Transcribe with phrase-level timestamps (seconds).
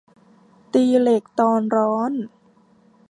[0.73, 2.11] ตีเหล็กตอนร้อน